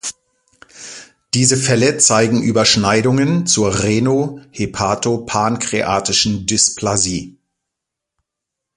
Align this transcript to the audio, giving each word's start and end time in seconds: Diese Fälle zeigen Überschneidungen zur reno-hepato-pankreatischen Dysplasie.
Diese 1.35 1.55
Fälle 1.57 1.99
zeigen 1.99 2.41
Überschneidungen 2.41 3.45
zur 3.45 3.83
reno-hepato-pankreatischen 3.83 6.47
Dysplasie. 6.47 7.37